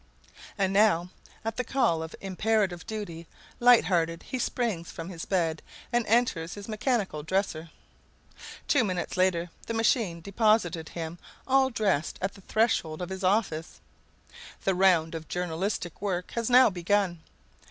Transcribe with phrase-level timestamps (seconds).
[0.57, 1.09] And now,
[1.45, 3.27] at the call of imperative duty,
[3.59, 5.61] light hearted he springs from his bed
[5.93, 7.69] and enters his mechanical dresser.
[8.67, 13.79] Two minutes later the machine deposited him all dressed at the threshold of his office.
[14.63, 17.21] The round of journalistic work was now begun.